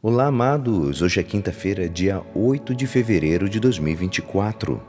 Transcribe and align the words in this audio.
Olá, 0.00 0.26
amados! 0.26 1.02
Hoje 1.02 1.18
é 1.18 1.24
quinta-feira, 1.24 1.88
dia 1.88 2.22
8 2.32 2.72
de 2.72 2.86
fevereiro 2.86 3.48
de 3.48 3.58
2024. 3.58 4.80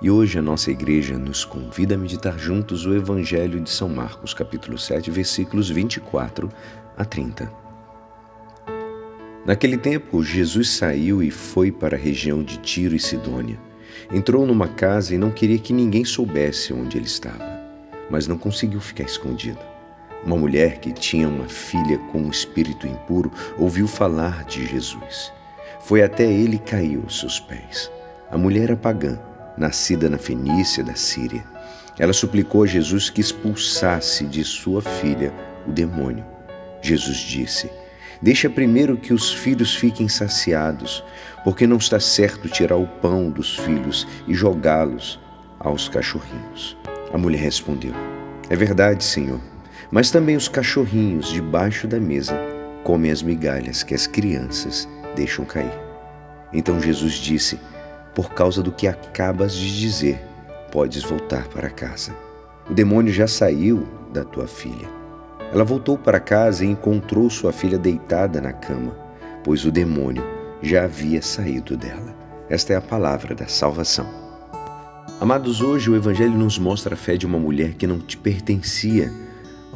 E 0.00 0.08
hoje 0.08 0.38
a 0.38 0.42
nossa 0.42 0.70
igreja 0.70 1.18
nos 1.18 1.44
convida 1.44 1.96
a 1.96 1.98
meditar 1.98 2.38
juntos 2.38 2.86
o 2.86 2.94
Evangelho 2.94 3.60
de 3.60 3.68
São 3.68 3.88
Marcos, 3.88 4.32
capítulo 4.32 4.78
7, 4.78 5.10
versículos 5.10 5.68
24 5.68 6.48
a 6.96 7.04
30. 7.04 7.52
Naquele 9.44 9.76
tempo, 9.76 10.22
Jesus 10.22 10.70
saiu 10.70 11.20
e 11.24 11.32
foi 11.32 11.72
para 11.72 11.96
a 11.96 12.00
região 12.00 12.40
de 12.40 12.58
Tiro 12.58 12.94
e 12.94 13.00
Sidônia. 13.00 13.58
Entrou 14.12 14.46
numa 14.46 14.68
casa 14.68 15.12
e 15.12 15.18
não 15.18 15.32
queria 15.32 15.58
que 15.58 15.72
ninguém 15.72 16.04
soubesse 16.04 16.72
onde 16.72 16.96
ele 16.96 17.06
estava, 17.06 17.44
mas 18.08 18.28
não 18.28 18.38
conseguiu 18.38 18.80
ficar 18.80 19.02
escondido. 19.02 19.75
Uma 20.24 20.36
mulher 20.36 20.78
que 20.78 20.92
tinha 20.92 21.28
uma 21.28 21.48
filha 21.48 21.98
com 22.10 22.18
um 22.18 22.30
espírito 22.30 22.86
impuro 22.86 23.30
ouviu 23.56 23.86
falar 23.86 24.44
de 24.44 24.66
Jesus. 24.66 25.32
Foi 25.80 26.02
até 26.02 26.24
ele 26.24 26.56
e 26.56 26.58
caiu 26.58 27.02
aos 27.04 27.20
seus 27.20 27.38
pés. 27.38 27.90
A 28.30 28.36
mulher 28.36 28.64
era 28.64 28.76
pagã, 28.76 29.20
nascida 29.56 30.10
na 30.10 30.18
Fenícia 30.18 30.82
da 30.82 30.96
Síria. 30.96 31.44
Ela 31.98 32.12
suplicou 32.12 32.64
a 32.64 32.66
Jesus 32.66 33.08
que 33.08 33.20
expulsasse 33.20 34.26
de 34.26 34.42
sua 34.42 34.82
filha 34.82 35.32
o 35.66 35.70
demônio. 35.70 36.24
Jesus 36.82 37.18
disse: 37.18 37.70
Deixa 38.20 38.50
primeiro 38.50 38.96
que 38.96 39.14
os 39.14 39.32
filhos 39.32 39.76
fiquem 39.76 40.08
saciados, 40.08 41.04
porque 41.44 41.66
não 41.66 41.76
está 41.76 42.00
certo 42.00 42.48
tirar 42.48 42.76
o 42.76 42.86
pão 42.86 43.30
dos 43.30 43.56
filhos 43.56 44.06
e 44.26 44.34
jogá-los 44.34 45.20
aos 45.60 45.88
cachorrinhos. 45.88 46.76
A 47.12 47.16
mulher 47.16 47.40
respondeu: 47.40 47.94
É 48.50 48.56
verdade, 48.56 49.04
Senhor 49.04 49.40
mas 49.90 50.10
também 50.10 50.36
os 50.36 50.48
cachorrinhos 50.48 51.28
debaixo 51.28 51.86
da 51.86 52.00
mesa 52.00 52.38
comem 52.82 53.10
as 53.10 53.22
migalhas 53.22 53.82
que 53.82 53.94
as 53.94 54.06
crianças 54.06 54.88
deixam 55.14 55.44
cair. 55.44 55.72
Então 56.52 56.80
Jesus 56.80 57.14
disse: 57.14 57.58
Por 58.14 58.30
causa 58.30 58.62
do 58.62 58.72
que 58.72 58.86
acabas 58.86 59.54
de 59.54 59.80
dizer, 59.80 60.20
podes 60.70 61.02
voltar 61.02 61.48
para 61.48 61.70
casa. 61.70 62.14
O 62.68 62.74
demônio 62.74 63.12
já 63.12 63.26
saiu 63.26 63.86
da 64.12 64.24
tua 64.24 64.46
filha. 64.46 64.88
Ela 65.52 65.64
voltou 65.64 65.96
para 65.96 66.20
casa 66.20 66.64
e 66.64 66.68
encontrou 66.68 67.30
sua 67.30 67.52
filha 67.52 67.78
deitada 67.78 68.40
na 68.40 68.52
cama, 68.52 68.96
pois 69.44 69.64
o 69.64 69.70
demônio 69.70 70.24
já 70.62 70.84
havia 70.84 71.22
saído 71.22 71.76
dela. 71.76 72.14
Esta 72.48 72.72
é 72.72 72.76
a 72.76 72.80
palavra 72.80 73.34
da 73.34 73.46
salvação. 73.46 74.06
Amados, 75.20 75.60
hoje 75.60 75.90
o 75.90 75.96
Evangelho 75.96 76.36
nos 76.36 76.58
mostra 76.58 76.94
a 76.94 76.96
fé 76.96 77.16
de 77.16 77.26
uma 77.26 77.38
mulher 77.38 77.74
que 77.74 77.86
não 77.86 77.98
te 77.98 78.16
pertencia 78.16 79.10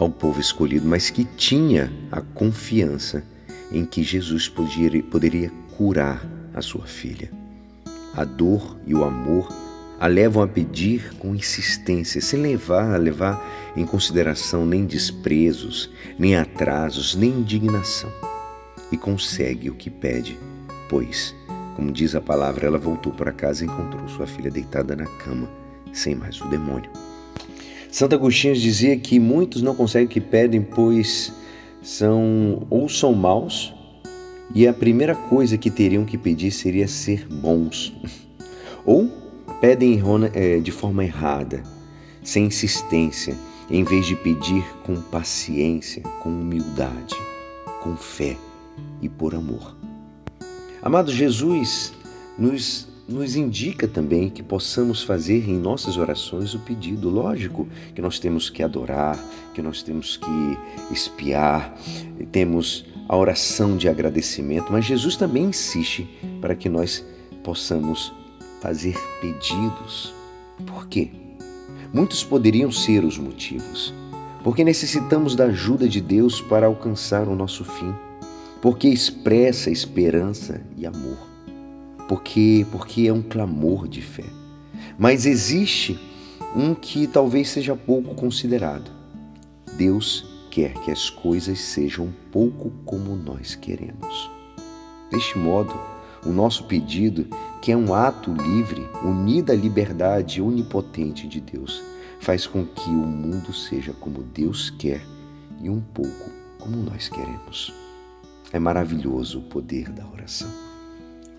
ao 0.04 0.10
povo 0.10 0.40
escolhido, 0.40 0.88
mas 0.88 1.10
que 1.10 1.24
tinha 1.24 1.92
a 2.10 2.20
confiança 2.20 3.22
em 3.70 3.84
que 3.84 4.02
Jesus 4.02 4.48
poderia, 4.48 5.02
poderia 5.02 5.52
curar 5.76 6.26
a 6.54 6.62
sua 6.62 6.86
filha. 6.86 7.30
A 8.14 8.24
dor 8.24 8.76
e 8.86 8.94
o 8.94 9.04
amor 9.04 9.48
a 10.00 10.06
levam 10.06 10.42
a 10.42 10.48
pedir 10.48 11.14
com 11.18 11.34
insistência, 11.34 12.22
sem 12.22 12.40
levar 12.40 12.94
a 12.94 12.96
levar 12.96 13.72
em 13.76 13.84
consideração 13.84 14.64
nem 14.64 14.86
desprezos, 14.86 15.90
nem 16.18 16.34
atrasos, 16.34 17.14
nem 17.14 17.30
indignação. 17.30 18.10
E 18.90 18.96
consegue 18.96 19.68
o 19.68 19.74
que 19.74 19.90
pede, 19.90 20.38
pois, 20.88 21.34
como 21.76 21.92
diz 21.92 22.14
a 22.14 22.20
palavra, 22.20 22.66
ela 22.66 22.78
voltou 22.78 23.12
para 23.12 23.30
casa 23.30 23.62
e 23.62 23.68
encontrou 23.68 24.08
sua 24.08 24.26
filha 24.26 24.50
deitada 24.50 24.96
na 24.96 25.06
cama, 25.06 25.48
sem 25.92 26.14
mais 26.14 26.40
o 26.40 26.48
demônio. 26.48 26.90
Santo 27.90 28.14
Agostinho 28.14 28.54
dizia 28.54 28.96
que 28.96 29.18
muitos 29.18 29.62
não 29.62 29.74
conseguem 29.74 30.06
o 30.06 30.10
que 30.10 30.20
pedem, 30.20 30.62
pois 30.62 31.32
são 31.82 32.66
ou 32.70 32.88
são 32.88 33.12
maus, 33.12 33.74
e 34.54 34.66
a 34.66 34.72
primeira 34.72 35.14
coisa 35.14 35.58
que 35.58 35.70
teriam 35.70 36.04
que 36.04 36.16
pedir 36.16 36.50
seria 36.52 36.86
ser 36.86 37.26
bons, 37.26 37.92
ou 38.86 39.10
pedem 39.60 40.00
é, 40.34 40.60
de 40.60 40.70
forma 40.70 41.04
errada, 41.04 41.62
sem 42.22 42.46
insistência, 42.46 43.36
em 43.68 43.82
vez 43.82 44.06
de 44.06 44.14
pedir 44.14 44.64
com 44.84 44.94
paciência, 44.96 46.02
com 46.20 46.28
humildade, 46.28 47.16
com 47.82 47.96
fé 47.96 48.36
e 49.02 49.08
por 49.08 49.34
amor. 49.34 49.76
Amado 50.82 51.12
Jesus 51.12 51.92
nos 52.38 52.89
nos 53.10 53.34
indica 53.34 53.88
também 53.88 54.30
que 54.30 54.42
possamos 54.42 55.02
fazer 55.02 55.48
em 55.48 55.58
nossas 55.58 55.96
orações 55.96 56.54
o 56.54 56.60
pedido. 56.60 57.10
Lógico 57.10 57.68
que 57.94 58.00
nós 58.00 58.18
temos 58.18 58.48
que 58.48 58.62
adorar, 58.62 59.18
que 59.52 59.60
nós 59.60 59.82
temos 59.82 60.16
que 60.16 60.58
espiar, 60.92 61.76
temos 62.30 62.84
a 63.08 63.16
oração 63.16 63.76
de 63.76 63.88
agradecimento, 63.88 64.70
mas 64.70 64.84
Jesus 64.84 65.16
também 65.16 65.46
insiste 65.46 66.08
para 66.40 66.54
que 66.54 66.68
nós 66.68 67.04
possamos 67.42 68.12
fazer 68.60 68.96
pedidos. 69.20 70.14
Por 70.64 70.86
quê? 70.86 71.10
Muitos 71.92 72.22
poderiam 72.22 72.70
ser 72.70 73.04
os 73.04 73.18
motivos. 73.18 73.92
Porque 74.44 74.64
necessitamos 74.64 75.34
da 75.34 75.46
ajuda 75.46 75.88
de 75.88 76.00
Deus 76.00 76.40
para 76.40 76.66
alcançar 76.66 77.28
o 77.28 77.34
nosso 77.34 77.64
fim. 77.64 77.92
Porque 78.62 78.88
expressa 78.88 79.70
esperança 79.70 80.62
e 80.76 80.86
amor 80.86 81.30
porque, 82.10 82.66
porque 82.72 83.06
é 83.06 83.12
um 83.12 83.22
clamor 83.22 83.86
de 83.86 84.02
fé. 84.02 84.24
Mas 84.98 85.26
existe 85.26 85.96
um 86.56 86.74
que 86.74 87.06
talvez 87.06 87.50
seja 87.50 87.76
pouco 87.76 88.16
considerado. 88.16 88.90
Deus 89.76 90.26
quer 90.50 90.72
que 90.82 90.90
as 90.90 91.08
coisas 91.08 91.60
sejam 91.60 92.06
um 92.06 92.12
pouco 92.32 92.72
como 92.84 93.14
nós 93.14 93.54
queremos. 93.54 94.28
Deste 95.08 95.38
modo, 95.38 95.72
o 96.26 96.30
nosso 96.30 96.64
pedido, 96.64 97.28
que 97.62 97.70
é 97.70 97.76
um 97.76 97.94
ato 97.94 98.32
livre, 98.32 98.84
unido 99.04 99.52
à 99.52 99.54
liberdade 99.54 100.42
onipotente 100.42 101.28
de 101.28 101.40
Deus, 101.40 101.80
faz 102.18 102.44
com 102.44 102.66
que 102.66 102.90
o 102.90 103.06
mundo 103.06 103.52
seja 103.52 103.92
como 103.92 104.24
Deus 104.24 104.68
quer 104.68 105.00
e 105.62 105.70
um 105.70 105.80
pouco 105.80 106.28
como 106.58 106.76
nós 106.76 107.08
queremos. 107.08 107.72
É 108.52 108.58
maravilhoso 108.58 109.38
o 109.38 109.42
poder 109.42 109.90
da 109.90 110.04
oração. 110.08 110.50